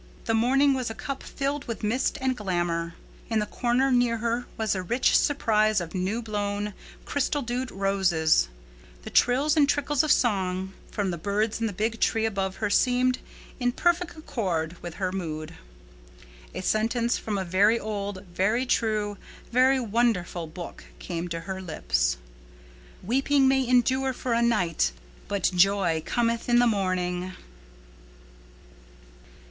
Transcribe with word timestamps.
The 0.25 0.33
morning 0.33 0.73
was 0.73 0.89
a 0.89 0.95
cup 0.95 1.21
filled 1.21 1.65
with 1.65 1.83
mist 1.83 2.17
and 2.19 2.35
glamor. 2.35 2.95
In 3.29 3.37
the 3.37 3.45
corner 3.45 3.91
near 3.91 4.17
her 4.17 4.47
was 4.57 4.73
a 4.73 4.81
rich 4.81 5.15
surprise 5.15 5.79
of 5.79 5.93
new 5.93 6.23
blown, 6.23 6.73
crystal 7.05 7.43
dewed 7.43 7.69
roses. 7.69 8.47
The 9.03 9.11
trills 9.11 9.55
and 9.55 9.69
trickles 9.69 10.01
of 10.01 10.11
song 10.11 10.73
from 10.89 11.11
the 11.11 11.19
birds 11.19 11.61
in 11.61 11.67
the 11.67 11.71
big 11.71 11.99
tree 11.99 12.25
above 12.25 12.55
her 12.55 12.69
seemed 12.71 13.19
in 13.59 13.73
perfect 13.73 14.17
accord 14.17 14.75
with 14.81 14.95
her 14.95 15.11
mood. 15.11 15.53
A 16.55 16.61
sentence 16.63 17.19
from 17.19 17.37
a 17.37 17.45
very 17.45 17.79
old, 17.79 18.25
very 18.33 18.65
true, 18.65 19.19
very 19.51 19.79
wonderful 19.79 20.47
Book 20.47 20.83
came 20.97 21.27
to 21.27 21.41
her 21.41 21.61
lips, 21.61 22.17
"Weeping 23.03 23.47
may 23.47 23.67
endure 23.67 24.13
for 24.13 24.33
a 24.33 24.41
night 24.41 24.93
but 25.27 25.51
joy 25.55 26.01
cometh 26.03 26.49
in 26.49 26.57
the 26.57 26.65
morning." 26.65 27.33